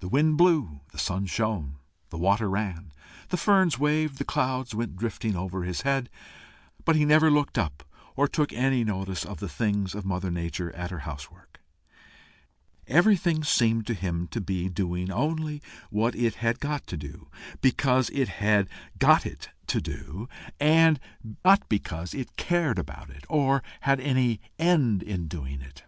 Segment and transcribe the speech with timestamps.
[0.00, 1.76] The wind blew, the sun shone,
[2.10, 2.92] the water ran,
[3.28, 6.10] the ferns waved, the clouds went drifting over his head,
[6.84, 7.84] but he never looked up,
[8.16, 11.60] or took any notice of the doings of Mother Nature at her house work:
[12.88, 17.28] everything seemed to him to be doing only what it had got to do,
[17.60, 18.68] because it had
[18.98, 20.98] got it to do, and
[21.44, 25.84] not because it cared about it, or had any end in doing it.